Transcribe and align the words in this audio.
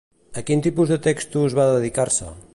A 0.41 0.43
quins 0.47 0.65
tipus 0.67 0.95
de 0.95 0.97
textos 1.09 1.57
va 1.61 1.69
dedicar-se? 1.77 2.35